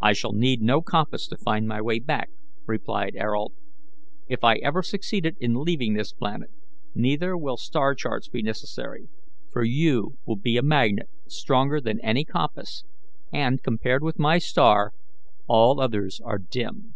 "I 0.00 0.14
shall 0.14 0.32
need 0.32 0.62
no 0.62 0.80
compass 0.80 1.28
to 1.28 1.36
find 1.36 1.68
my 1.68 1.82
way 1.82 1.98
back," 1.98 2.30
replied 2.64 3.14
Ayrault, 3.16 3.52
"if 4.26 4.42
I 4.42 4.54
ever 4.54 4.80
succeed 4.82 5.26
in 5.26 5.56
leaving 5.62 5.92
this 5.92 6.14
planet; 6.14 6.48
neither 6.94 7.36
will 7.36 7.58
star 7.58 7.94
charts 7.94 8.30
be 8.30 8.40
necessary, 8.40 9.10
for 9.50 9.62
you 9.62 10.16
will 10.24 10.36
be 10.38 10.56
a 10.56 10.62
magnet 10.62 11.10
stronger 11.28 11.82
than 11.82 12.00
any 12.00 12.24
compass, 12.24 12.84
and, 13.30 13.62
compared 13.62 14.02
with 14.02 14.18
my 14.18 14.38
star, 14.38 14.94
all 15.46 15.80
others 15.82 16.18
are 16.24 16.38
dim." 16.38 16.94